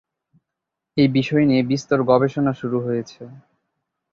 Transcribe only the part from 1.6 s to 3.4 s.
বিস্তর গবেষণা শুরু হয়েছে।